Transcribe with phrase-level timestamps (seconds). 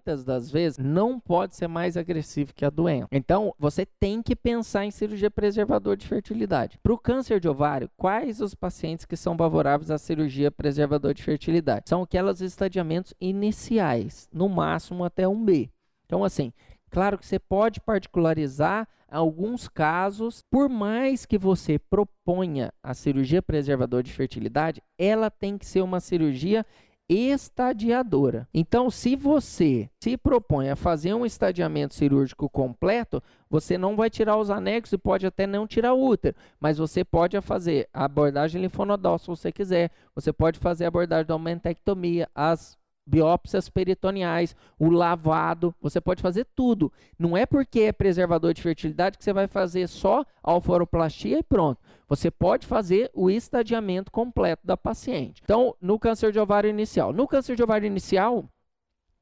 [0.00, 3.08] muitas das vezes não pode ser mais agressivo que a doença.
[3.12, 6.78] Então, você tem que pensar em cirurgia preservador de fertilidade.
[6.82, 11.22] Para o câncer de ovário, quais os pacientes que são favoráveis à cirurgia preservador de
[11.22, 11.90] fertilidade?
[11.90, 15.70] São aqueles estadiamentos iniciais, no máximo até um B.
[16.06, 16.50] Então, assim,
[16.90, 24.02] claro que você pode particularizar alguns casos, por mais que você proponha a cirurgia preservador
[24.02, 26.64] de fertilidade, ela tem que ser uma cirurgia
[27.12, 28.46] estadiadora.
[28.54, 34.36] Então, se você se propõe a fazer um estadiamento cirúrgico completo, você não vai tirar
[34.36, 38.62] os anexos e pode até não tirar o útero, mas você pode fazer a abordagem
[38.62, 42.78] linfonodal se você quiser, você pode fazer a abordagem da aumentectomia, as
[43.10, 46.92] biópsias peritoneais, o lavado, você pode fazer tudo.
[47.18, 51.80] Não é porque é preservador de fertilidade que você vai fazer só alforoplastia e pronto.
[52.08, 55.42] Você pode fazer o estadiamento completo da paciente.
[55.42, 57.12] Então, no câncer de ovário inicial.
[57.12, 58.44] No câncer de ovário inicial,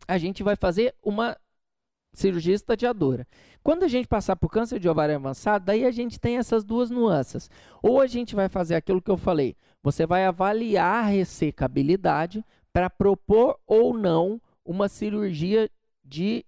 [0.06, 1.36] a gente vai fazer uma
[2.12, 3.26] cirurgia estadiadora.
[3.62, 6.64] Quando a gente passar para o câncer de ovário avançado, daí a gente tem essas
[6.64, 7.50] duas nuances.
[7.82, 12.44] Ou a gente vai fazer aquilo que eu falei, você vai avaliar a ressecabilidade,
[12.78, 15.68] para propor ou não uma cirurgia
[16.04, 16.44] de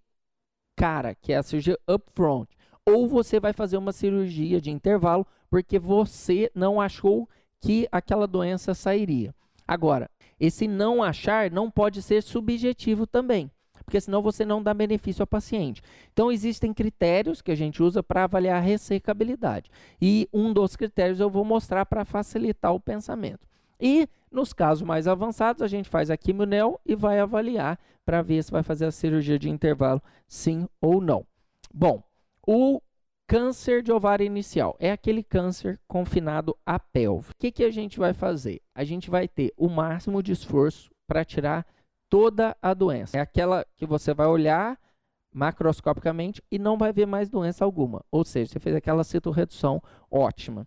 [0.77, 2.49] cara, que é a cirurgia upfront.
[2.87, 7.29] Ou você vai fazer uma cirurgia de intervalo porque você não achou
[7.59, 9.35] que aquela doença sairia.
[9.67, 13.51] Agora, esse não achar não pode ser subjetivo também,
[13.85, 15.83] porque senão você não dá benefício ao paciente.
[16.13, 19.69] Então, existem critérios que a gente usa para avaliar a ressecabilidade.
[20.01, 23.51] E um dos critérios eu vou mostrar para facilitar o pensamento.
[23.81, 28.43] E nos casos mais avançados, a gente faz a quimionel e vai avaliar para ver
[28.43, 31.27] se vai fazer a cirurgia de intervalo sim ou não.
[31.73, 32.03] Bom,
[32.47, 32.81] o
[33.27, 37.31] câncer de ovário inicial é aquele câncer confinado à pelve.
[37.31, 38.61] O que, que a gente vai fazer?
[38.75, 41.67] A gente vai ter o máximo de esforço para tirar
[42.09, 43.17] toda a doença.
[43.17, 44.79] É aquela que você vai olhar
[45.33, 48.05] macroscopicamente e não vai ver mais doença alguma.
[48.11, 50.67] Ou seja, você fez aquela citorredução ótima.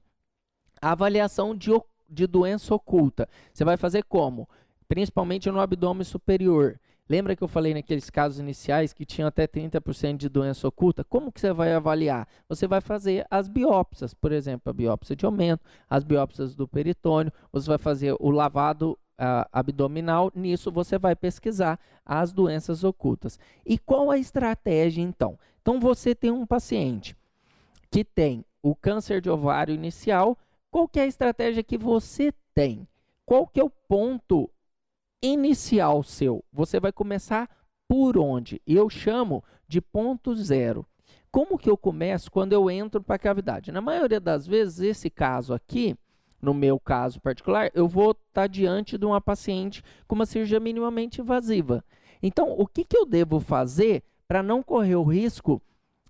[0.81, 1.69] A avaliação de
[2.13, 3.27] de doença oculta.
[3.53, 4.47] Você vai fazer como?
[4.87, 6.79] Principalmente no abdômen superior.
[7.09, 11.03] Lembra que eu falei naqueles casos iniciais que tinham até 30% de doença oculta?
[11.03, 12.27] Como que você vai avaliar?
[12.47, 17.33] Você vai fazer as biópsias, por exemplo, a biópsia de aumento, as biópsias do peritônio,
[17.51, 23.37] você vai fazer o lavado uh, abdominal, nisso você vai pesquisar as doenças ocultas.
[23.65, 25.37] E qual a estratégia então?
[25.61, 27.15] Então você tem um paciente
[27.91, 30.37] que tem o câncer de ovário inicial,
[30.73, 32.87] qual que é a estratégia que você tem?
[33.27, 34.49] Qual que é o ponto
[35.21, 36.43] inicial seu?
[36.51, 37.47] Você vai começar
[37.87, 38.59] por onde?
[38.65, 40.83] Eu chamo de ponto zero.
[41.31, 43.71] Como que eu começo quando eu entro para a cavidade?
[43.71, 45.95] Na maioria das vezes, esse caso aqui,
[46.41, 50.59] no meu caso particular, eu vou estar tá diante de uma paciente com uma cirurgia
[50.59, 51.85] minimamente invasiva.
[52.19, 55.61] Então, o que, que eu devo fazer para não correr o risco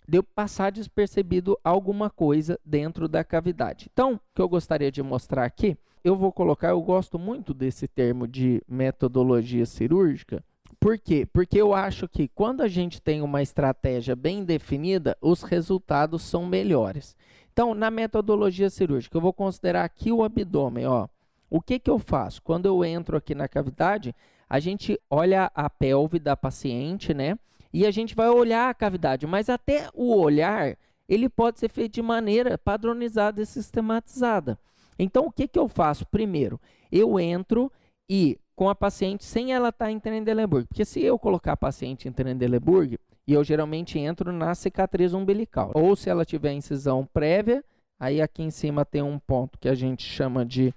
[0.08, 3.90] de eu passar despercebido alguma coisa dentro da cavidade.
[3.92, 7.88] Então, o que eu gostaria de mostrar aqui, eu vou colocar, eu gosto muito desse
[7.88, 10.44] termo de metodologia cirúrgica.
[10.80, 11.26] Por quê?
[11.26, 16.46] Porque eu acho que quando a gente tem uma estratégia bem definida, os resultados são
[16.46, 17.16] melhores.
[17.54, 21.08] Então, na metodologia cirúrgica, eu vou considerar aqui o abdômen, ó.
[21.50, 22.42] O que, que eu faço?
[22.42, 24.14] Quando eu entro aqui na cavidade,
[24.50, 27.38] a gente olha a pelve da paciente, né?
[27.74, 30.78] E a gente vai olhar a cavidade, mas até o olhar
[31.10, 34.58] ele pode ser feito de maneira padronizada e sistematizada.
[34.98, 36.06] Então, o que, que eu faço?
[36.06, 36.60] Primeiro,
[36.92, 37.72] eu entro
[38.10, 40.68] e com a paciente sem ela estar tá em Trendelenburg.
[40.68, 42.98] Porque se eu colocar a paciente em Trendelenburg,
[43.28, 47.64] e eu geralmente entro na cicatriz umbilical, ou se ela tiver incisão prévia,
[48.00, 50.74] aí aqui em cima tem um ponto que a gente chama de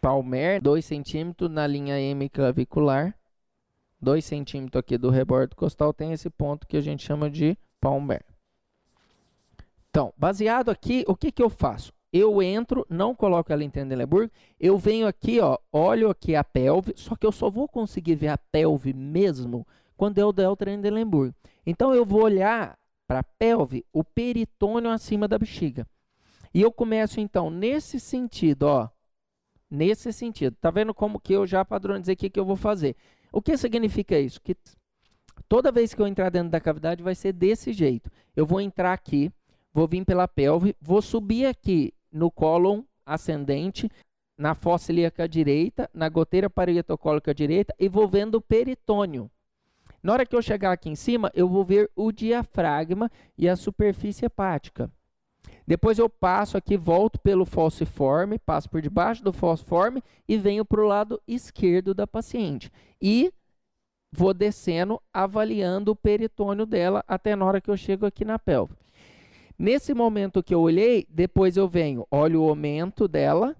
[0.00, 3.14] palmer, 2 centímetros na linha M clavicular,
[4.02, 8.24] 2 centímetros aqui do rebordo costal tem esse ponto que a gente chama de palmer.
[9.90, 11.92] Então, baseado aqui, o que, que eu faço?
[12.12, 16.92] Eu entro, não coloco ela em Trendelenburg, eu venho aqui, ó, olho aqui a pelve,
[16.96, 19.66] só que eu só vou conseguir ver a pelve mesmo
[19.96, 21.34] quando eu der o Trendelenburg.
[21.64, 25.86] Então, eu vou olhar para a pelve, o peritônio acima da bexiga.
[26.52, 28.88] E eu começo, então, nesse sentido, ó,
[29.72, 30.54] nesse sentido.
[30.60, 32.94] Tá vendo como que eu já padronizei o que, que eu vou fazer?
[33.32, 34.40] O que significa isso?
[34.40, 34.54] Que
[35.48, 38.10] toda vez que eu entrar dentro da cavidade vai ser desse jeito.
[38.36, 39.32] Eu vou entrar aqui,
[39.72, 43.90] vou vir pela pelve, vou subir aqui no cólon ascendente,
[44.36, 49.30] na fossa ilíaca direita, na goteira parietocólica direita e vou vendo o peritônio.
[50.02, 53.56] Na hora que eu chegar aqui em cima, eu vou ver o diafragma e a
[53.56, 54.90] superfície hepática.
[55.66, 60.80] Depois eu passo aqui, volto pelo falciforme, passo por debaixo do falciforme e venho para
[60.80, 62.70] o lado esquerdo da paciente.
[63.00, 63.32] E
[64.12, 68.74] vou descendo, avaliando o peritônio dela até na hora que eu chego aqui na pelve.
[69.58, 73.56] Nesse momento que eu olhei, depois eu venho, olho o aumento dela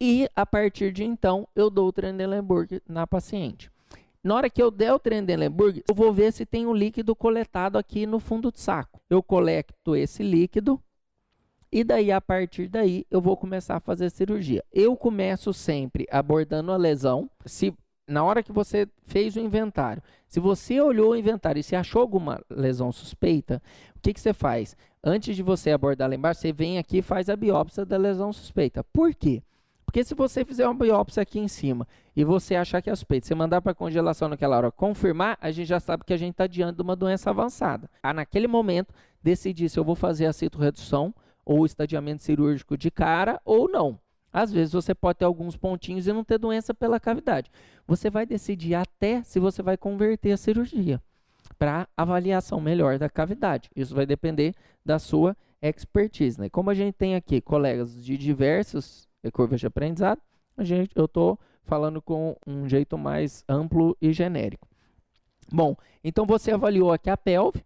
[0.00, 3.70] e a partir de então eu dou o Trendelenburg na paciente.
[4.22, 7.76] Na hora que eu der o Trendelenburg, eu vou ver se tem um líquido coletado
[7.76, 9.00] aqui no fundo do saco.
[9.10, 10.80] Eu colecto esse líquido
[11.72, 14.62] e daí a partir daí eu vou começar a fazer cirurgia.
[14.70, 17.30] Eu começo sempre abordando a lesão.
[17.46, 17.74] Se
[18.06, 22.02] na hora que você fez o inventário, se você olhou o inventário e se achou
[22.02, 23.62] alguma lesão suspeita,
[23.96, 24.76] o que, que você faz?
[25.02, 28.32] Antes de você abordar lá embaixo, você vem aqui e faz a biópsia da lesão
[28.32, 28.84] suspeita.
[28.84, 29.42] Por quê?
[29.86, 33.26] Porque se você fizer uma biópsia aqui em cima e você achar que é suspeito,
[33.26, 36.46] você mandar para congelação naquela hora, confirmar, a gente já sabe que a gente está
[36.46, 37.90] diante de uma doença avançada.
[38.02, 41.14] A naquele momento decidir se eu vou fazer a citorredução
[41.44, 43.98] ou estadiamento cirúrgico de cara ou não.
[44.32, 47.50] Às vezes você pode ter alguns pontinhos e não ter doença pela cavidade.
[47.86, 51.02] Você vai decidir até se você vai converter a cirurgia
[51.58, 53.70] para avaliação melhor da cavidade.
[53.76, 54.54] Isso vai depender
[54.84, 56.40] da sua expertise.
[56.40, 56.48] Né?
[56.48, 60.20] Como a gente tem aqui colegas de diversas curvas de aprendizado,
[60.56, 64.66] a gente, eu estou falando com um jeito mais amplo e genérico.
[65.50, 67.64] Bom, então você avaliou aqui a pelve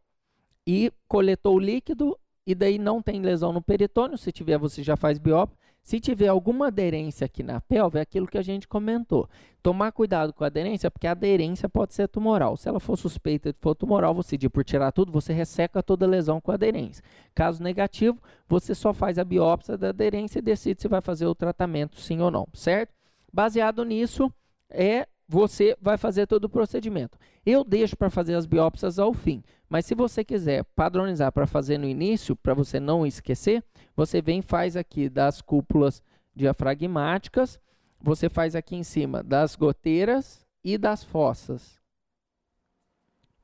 [0.67, 4.16] e coletou o líquido e daí não tem lesão no peritônio.
[4.16, 5.58] Se tiver, você já faz biópsia.
[5.82, 9.28] Se tiver alguma aderência aqui na pelve, é aquilo que a gente comentou.
[9.62, 12.56] Tomar cuidado com a aderência, porque a aderência pode ser tumoral.
[12.56, 16.04] Se ela for suspeita de for tumoral, você decidir por tirar tudo, você resseca toda
[16.04, 17.04] a lesão com a aderência.
[17.32, 21.37] Caso negativo, você só faz a biópsia da aderência e decide se vai fazer o
[21.37, 22.92] tratamento sim ou não, certo?
[23.32, 24.32] Baseado nisso,
[24.69, 27.19] é você vai fazer todo o procedimento.
[27.44, 31.78] Eu deixo para fazer as biópsias ao fim, mas se você quiser padronizar para fazer
[31.78, 33.64] no início, para você não esquecer,
[33.96, 36.02] você vem e faz aqui das cúpulas
[36.34, 37.58] diafragmáticas,
[38.00, 41.81] você faz aqui em cima das goteiras e das fossas.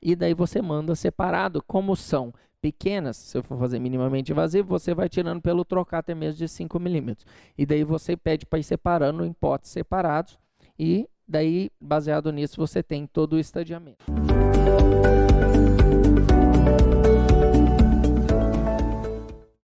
[0.00, 4.94] E daí você manda separado, como são pequenas, se eu for fazer minimamente invasivo, você
[4.94, 7.26] vai tirando pelo trocáter mesmo de 5 milímetros.
[7.58, 10.38] E daí você pede para ir separando em potes separados
[10.79, 14.05] e Daí, baseado nisso, você tem todo o estadiamento.